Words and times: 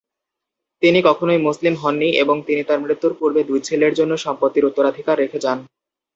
তিনি 0.83 0.99
কখনই 1.03 1.39
মুসলিম 1.39 1.73
হননি 1.75 2.09
এবং 2.23 2.35
তিনি 2.47 2.61
তার 2.63 2.79
মৃত্যুর 2.81 3.13
পূর্বে 3.19 3.41
দুই 3.43 3.59
ছেলের 3.67 3.93
জন্য 3.93 4.13
সম্পত্তির 4.25 4.67
উত্তরাধিকার 4.69 5.15
রেখে 5.17 5.39
যান। 5.39 5.59